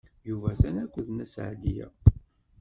Yuba 0.27 0.47
atan 0.53 0.75
akked 0.83 1.07
Nna 1.11 1.25
Seɛdiya. 1.33 1.87